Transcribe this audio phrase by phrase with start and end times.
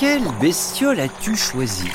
[0.00, 1.90] Quelle bestiole as-tu choisi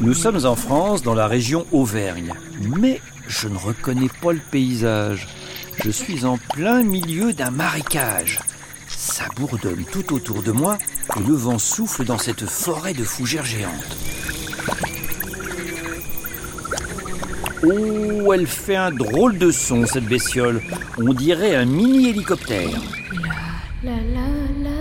[0.00, 2.32] Nous sommes en France, dans la région Auvergne.
[2.62, 5.28] Mais je ne reconnais pas le paysage.
[5.84, 8.40] Je suis en plein milieu d'un marécage.
[8.88, 10.78] Ça bourdonne tout autour de moi
[11.14, 14.13] et le vent souffle dans cette forêt de fougères géantes.
[17.66, 20.60] Oh, elle fait un drôle de son, cette bestiole.
[20.98, 22.68] On dirait un mini-hélicoptère.
[23.82, 24.28] La la
[24.62, 24.74] la.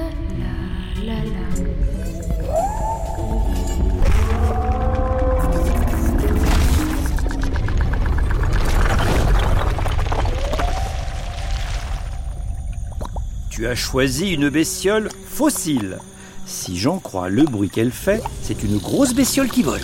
[13.50, 16.00] Tu as choisi une bestiole fossile.
[16.46, 19.80] Si j'en crois le bruit qu'elle fait, c'est une grosse bestiole qui vole.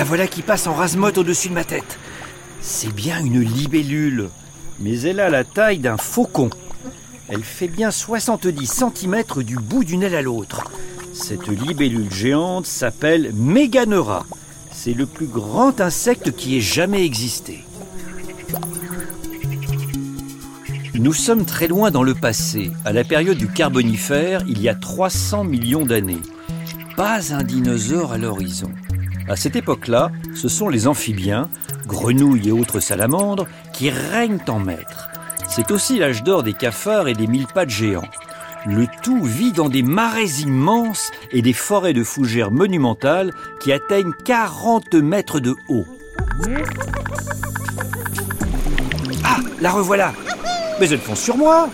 [0.00, 1.98] La voilà qui passe en rase-motte au-dessus de ma tête.
[2.62, 4.30] C'est bien une libellule,
[4.78, 6.48] mais elle a la taille d'un faucon.
[7.28, 10.64] Elle fait bien 70 cm du bout d'une aile à l'autre.
[11.12, 14.24] Cette libellule géante s'appelle Méganera.
[14.72, 17.62] C'est le plus grand insecte qui ait jamais existé.
[20.94, 24.74] Nous sommes très loin dans le passé, à la période du Carbonifère, il y a
[24.74, 26.22] 300 millions d'années.
[26.96, 28.70] Pas un dinosaure à l'horizon.
[29.30, 31.48] À cette époque-là, ce sont les amphibiens,
[31.86, 35.08] grenouilles et autres salamandres, qui règnent en maître.
[35.48, 38.08] C'est aussi l'âge d'or des cafards et des mille pattes géants.
[38.66, 44.14] Le tout vit dans des marais immenses et des forêts de fougères monumentales qui atteignent
[44.24, 45.86] 40 mètres de haut.
[49.22, 50.12] Ah, la revoilà
[50.80, 51.68] Mais elle fonce sur moi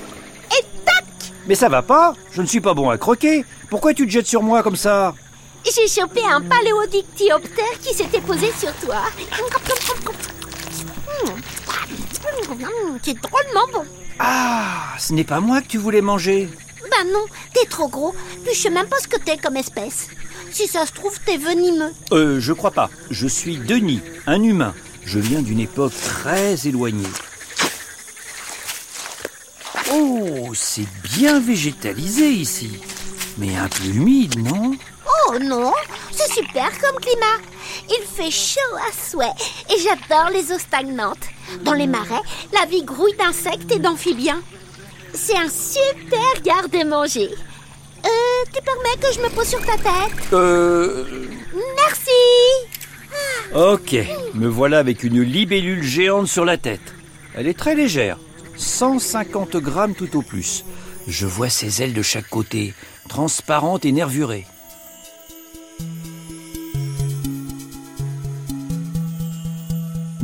[0.51, 1.07] Et tac
[1.49, 4.27] Mais ça va pas Je ne suis pas bon à croquer Pourquoi tu te jettes
[4.27, 5.15] sur moi comme ça?
[5.75, 9.03] J'ai chopé un paléodictyoptère qui s'était posé sur toi.
[13.03, 13.85] C'est drôlement bon.
[14.19, 16.49] Ah, ce n'est pas moi que tu voulais manger
[16.83, 18.15] Bah non, t'es trop gros.
[18.45, 20.09] Puis je sais même pas ce que t'es comme espèce.
[20.53, 21.93] Si ça se trouve, t'es venimeux.
[22.13, 22.89] Euh, je crois pas.
[23.11, 24.75] Je suis Denis, un humain.
[25.05, 27.07] Je viens d'une époque très éloignée.
[29.93, 32.79] Oh, c'est bien végétalisé ici.
[33.39, 34.73] Mais un peu humide, non?
[35.29, 35.73] Oh non,
[36.13, 37.43] c'est super comme climat.
[37.89, 39.27] Il fait chaud à souhait
[39.71, 41.27] et j'adore les eaux stagnantes.
[41.63, 42.21] Dans les marais,
[42.53, 44.41] la vie grouille d'insectes et d'amphibiens.
[45.15, 47.31] C'est un super garde-manger.
[48.05, 48.09] Euh,
[48.55, 50.33] tu permets que je me pose sur ta tête?
[50.33, 51.05] Euh...
[51.77, 52.11] Merci.
[53.55, 53.97] Ok,
[54.35, 56.95] me voilà avec une libellule géante sur la tête.
[57.35, 58.19] Elle est très légère,
[58.57, 60.65] 150 grammes tout au plus.
[61.09, 62.75] Je vois ses ailes de chaque côté,
[63.09, 64.47] transparentes et nervurées.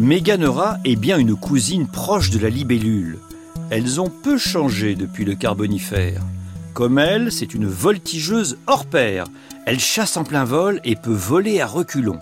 [0.02, 3.20] Méganera est bien une cousine proche de la libellule.
[3.70, 6.22] Elles ont peu changé depuis le Carbonifère.
[6.74, 9.26] Comme elle, c'est une voltigeuse hors pair.
[9.64, 12.18] Elle chasse en plein vol et peut voler à reculons.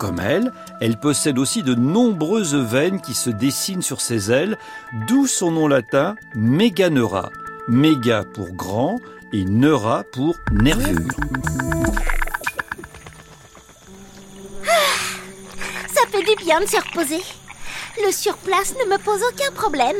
[0.00, 4.58] Comme elle, elle possède aussi de nombreuses veines qui se dessinent sur ses ailes,
[5.06, 7.30] d'où son nom latin Méganera.
[7.68, 8.96] Méga pour grand
[9.32, 11.14] et neura pour nervure.
[16.18, 17.22] Fait du bien de se reposer.
[18.04, 19.98] Le surplace ne me pose aucun problème.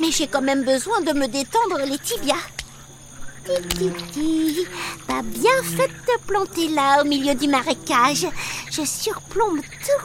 [0.00, 2.34] Mais j'ai quand même besoin de me détendre les tibias.
[3.44, 4.66] Ti, ti, ti.
[5.06, 8.26] T'as bien fait de te planter là au milieu du marécage.
[8.70, 10.04] Je surplombe tout.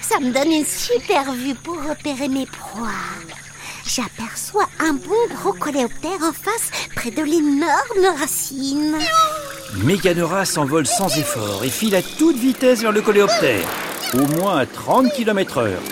[0.00, 2.88] Ça me donne une super vue pour repérer mes proies.
[3.86, 8.96] J'aperçois un bon gros coléoptère en face, près de l'énorme racine.
[9.84, 13.66] Méganera s'envole sans effort et file à toute vitesse vers le coléoptère,
[14.14, 15.82] au moins à 30 km heure.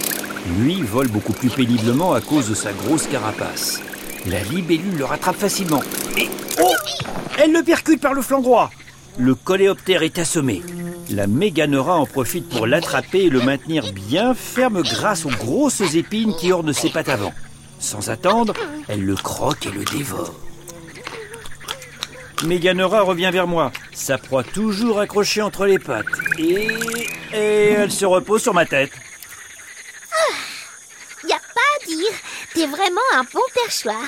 [0.58, 3.80] Lui vole beaucoup plus péniblement à cause de sa grosse carapace.
[4.26, 5.82] La libellule le rattrape facilement.
[6.16, 6.28] Et
[6.60, 6.72] oh
[7.38, 8.70] Elle le percute par le flanc droit.
[9.18, 10.62] Le coléoptère est assommé.
[11.10, 16.34] La méganera en profite pour l'attraper et le maintenir bien ferme grâce aux grosses épines
[16.36, 17.32] qui ornent ses pattes avant.
[17.78, 18.54] Sans attendre,
[18.88, 20.34] elle le croque et le dévore.
[22.44, 26.06] Méganera revient vers moi, sa proie toujours accrochée entre les pattes.
[26.38, 26.68] Et,
[27.32, 28.92] et elle se repose sur ma tête.
[31.28, 32.12] Y a pas à dire,
[32.54, 34.02] t'es vraiment un bon perchoir.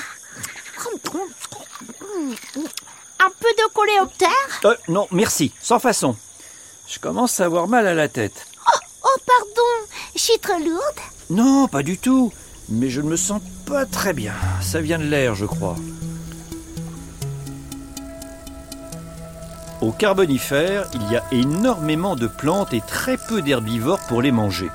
[3.19, 4.29] Un peu de coléoptère?
[4.65, 6.17] Euh, non, merci, sans façon.
[6.87, 8.47] Je commence à avoir mal à la tête.
[8.67, 10.99] oh, oh, pardon, je suis trop lourde?
[11.29, 12.33] Non, pas du tout.
[12.69, 14.33] Mais je ne me sens pas très bien.
[14.61, 15.75] Ça vient de l'air, je crois.
[19.83, 24.69] Au Carbonifère, il y a énormément de plantes et très peu d'herbivores pour les manger.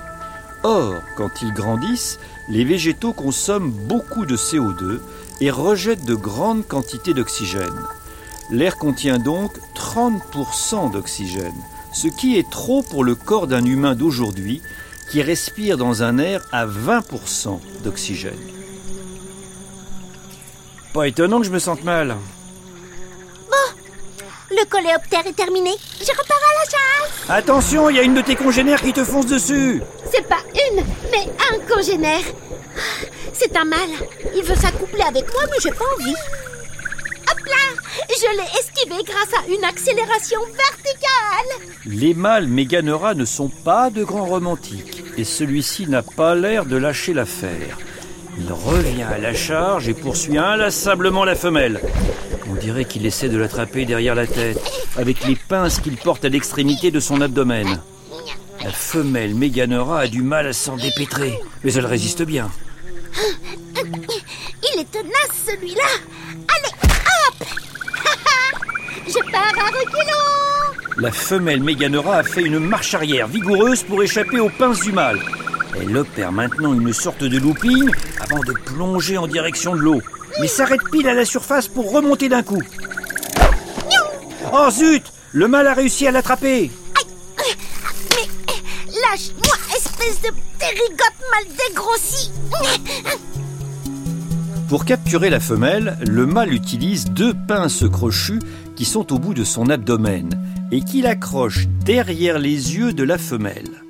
[0.65, 2.19] Or, quand ils grandissent,
[2.51, 5.01] les végétaux consomment beaucoup de CO2
[5.41, 7.81] et rejettent de grandes quantités d'oxygène.
[8.51, 11.57] L'air contient donc 30% d'oxygène,
[11.95, 14.61] ce qui est trop pour le corps d'un humain d'aujourd'hui
[15.11, 18.35] qui respire dans un air à 20% d'oxygène.
[20.93, 22.15] Pas étonnant que je me sente mal.
[24.59, 25.71] Le coléoptère est terminé.
[26.01, 27.31] Je repars à la chasse.
[27.31, 29.83] Attention, il y a une de tes congénères qui te fonce dessus.
[30.13, 32.25] C'est pas une, mais un congénère.
[33.33, 33.79] C'est un mâle.
[34.35, 36.15] Il veut s'accoupler avec moi, mais j'ai pas envie.
[37.31, 41.71] Hop là Je l'ai esquivé grâce à une accélération verticale.
[41.87, 46.77] Les mâles méganeras ne sont pas de grands romantiques et celui-ci n'a pas l'air de
[46.77, 47.79] lâcher l'affaire.
[48.41, 51.81] Il revient à la charge et poursuit inlassablement la femelle.
[52.51, 54.61] On dirait qu'il essaie de l'attraper derrière la tête,
[54.97, 57.81] avec les pinces qu'il porte à l'extrémité de son abdomen.
[58.63, 62.51] La femelle Méganera a du mal à s'en dépêtrer, mais elle résiste bien.
[63.77, 65.89] Il est tenace celui-là.
[66.49, 66.75] Allez,
[67.29, 67.49] hop
[69.07, 70.79] Je pars à reculons.
[70.97, 75.21] La femelle Méganera a fait une marche arrière vigoureuse pour échapper aux pinces du mâle.
[75.81, 77.91] Elle opère maintenant une sorte de looping
[78.21, 80.01] avant de plonger en direction de l'eau,
[80.41, 82.63] mais s'arrête pile à la surface pour remonter d'un coup.
[84.53, 86.71] Oh zut Le mâle a réussi à l'attraper
[88.11, 90.29] Mais lâche-moi, espèce de
[90.59, 92.31] ptérigote mal dégrossi.
[94.69, 98.41] Pour capturer la femelle, le mâle utilise deux pinces crochues
[98.77, 100.29] qui sont au bout de son abdomen
[100.71, 103.88] et qu'il accroche derrière les yeux de la femelle.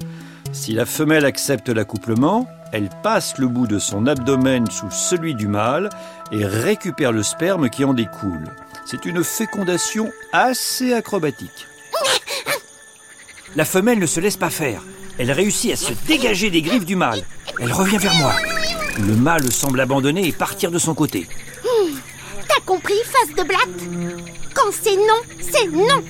[0.53, 5.49] Si la femelle accepte l'accouplement, elle passe le bout de son abdomen sous celui du
[5.49, 5.89] mâle
[6.33, 8.45] et récupère le sperme qui en découle.
[8.87, 11.67] C'est une fécondation assez acrobatique.
[13.57, 14.83] La femelle ne se laisse pas faire.
[15.19, 17.23] Elle réussit à se dégager des griffes du mâle.
[17.61, 18.35] Elle revient vers moi.
[19.01, 21.27] Le mâle semble abandonner et partir de son côté.
[22.49, 26.03] T'as compris, face de blatte Quand c'est non, c'est non.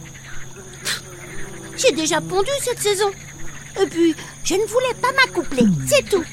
[1.77, 3.11] J'ai déjà pondu cette saison.
[3.81, 6.25] Et puis, je ne voulais pas m'accoupler, c'est tout.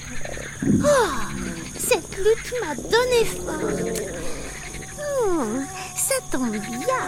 [0.84, 1.08] Oh,
[1.78, 3.60] cette lutte m'a donné faim.
[4.98, 5.64] Hmm,
[5.96, 7.04] ça tombe bien.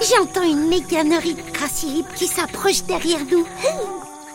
[0.00, 3.46] J'entends une mécanerie de Crassilip qui s'approche derrière nous.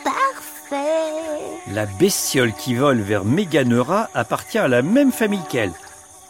[0.03, 1.57] Parfait.
[1.71, 5.73] La bestiole qui vole vers Méganera appartient à la même famille qu'elle.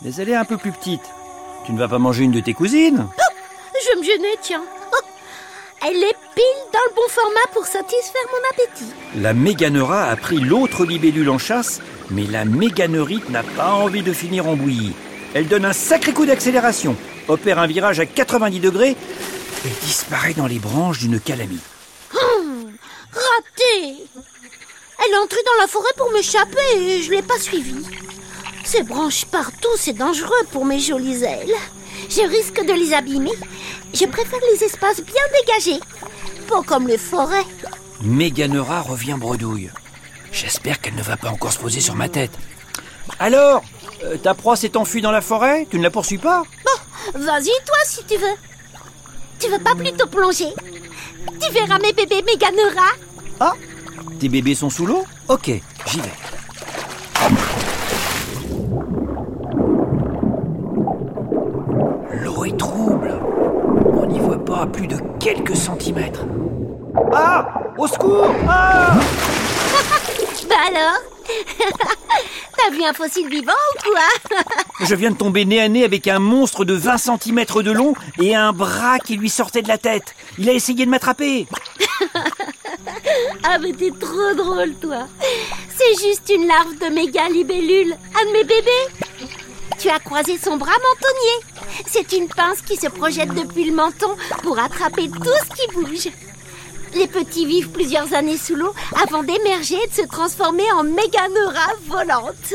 [0.01, 1.01] Mais elle est un peu plus petite.
[1.65, 3.07] Tu ne vas pas manger une de tes cousines?
[3.81, 4.63] Je vais me gêner, tiens.
[5.85, 8.93] Elle est pile dans le bon format pour satisfaire mon appétit.
[9.15, 14.11] La méganera a pris l'autre libellule en chasse, mais la méganeurite n'a pas envie de
[14.11, 14.93] finir en bouillie.
[15.33, 16.95] Elle donne un sacré coup d'accélération,
[17.27, 18.95] opère un virage à 90 degrés
[19.65, 21.59] et disparaît dans les branches d'une calamie.
[22.13, 22.71] Hum,
[23.11, 23.97] raté
[25.05, 27.85] Elle est entrée dans la forêt pour m'échapper et je l'ai pas suivie.
[28.63, 31.55] Ces branches partout, c'est dangereux pour mes jolies ailes.
[32.09, 33.31] Je risque de les abîmer.
[33.93, 35.79] Je préfère les espaces bien dégagés.
[36.47, 37.45] Pas comme les forêts.
[38.01, 39.69] Méganera revient bredouille.
[40.31, 42.31] J'espère qu'elle ne va pas encore se poser sur ma tête.
[43.19, 43.63] Alors,
[44.03, 45.67] euh, ta proie s'est enfuie dans la forêt?
[45.69, 46.43] Tu ne la poursuis pas?
[46.65, 48.35] Bon, vas-y toi si tu veux.
[49.39, 50.53] Tu veux pas plutôt plonger
[51.41, 52.89] Tu verras mes bébés Méganera.
[53.39, 53.53] Ah
[54.19, 55.03] Tes bébés sont sous l'eau?
[55.27, 55.51] Ok,
[55.87, 56.11] j'y vais.
[62.23, 63.13] L'eau est trouble.
[63.93, 66.25] On n'y voit pas à plus de quelques centimètres.
[67.13, 68.33] Ah Au secours!
[68.47, 68.93] Ah!
[70.49, 71.01] Bah alors?
[72.57, 74.43] T'as vu un fossile vivant ou quoi?
[74.87, 77.93] Je viens de tomber nez à nez avec un monstre de 20 cm de long
[78.21, 80.15] et un bras qui lui sortait de la tête.
[80.37, 81.47] Il a essayé de m'attraper.
[83.43, 85.07] Ah mais t'es trop drôle toi.
[85.75, 89.07] C'est juste une larve de méga libellule, un de mes bébés.
[89.79, 94.15] Tu as croisé son bras mentonnier C'est une pince qui se projette depuis le menton
[94.43, 96.09] pour attraper tout ce qui bouge
[96.93, 101.73] les petits vivent plusieurs années sous l'eau avant d'émerger et de se transformer en méganera
[101.85, 102.53] volantes.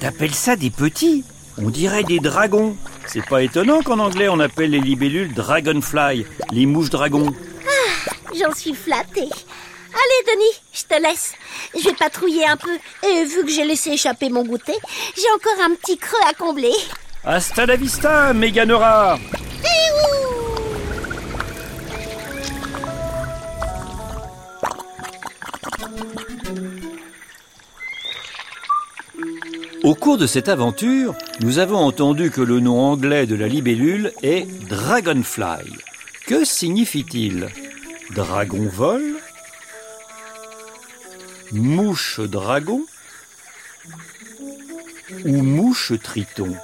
[0.00, 1.24] T'appelles ça des petits?
[1.60, 2.76] On dirait des dragons.
[3.06, 7.34] C'est pas étonnant qu'en anglais on appelle les libellules dragonfly, les mouches dragons.
[8.34, 9.28] J'en suis flattée.
[9.90, 11.32] Allez, Denis, je te laisse.
[11.76, 12.78] Je vais patrouiller un peu.
[13.08, 14.76] Et vu que j'ai laissé échapper mon goûter,
[15.16, 16.74] j'ai encore un petit creux à combler.
[17.24, 19.18] Hasta la vista, Méganera
[29.84, 34.12] Au cours de cette aventure, nous avons entendu que le nom anglais de la libellule
[34.22, 35.72] est dragonfly.
[36.26, 37.48] Que signifie-t-il?
[38.14, 39.16] Dragon vol?
[41.52, 42.82] Mouche dragon?
[45.24, 46.54] Ou mouche triton?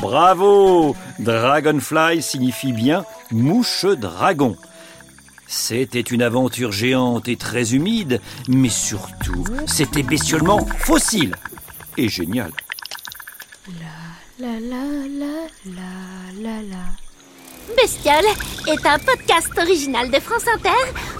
[0.00, 0.96] Bravo!
[1.20, 4.56] Dragonfly signifie bien mouche dragon.
[5.46, 11.34] C'était une aventure géante et très humide, mais surtout, c'était bestiolement fossile
[11.96, 12.50] et génial.
[14.38, 16.84] La la la la la la.
[17.76, 18.26] Bestiole
[18.66, 20.70] est un podcast original de France Inter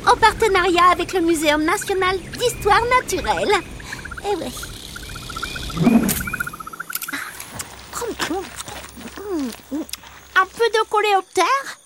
[0.07, 3.55] en partenariat avec le Muséum national d'histoire naturelle.
[4.25, 4.53] Eh oui.
[10.37, 11.79] Un peu de coléoptère?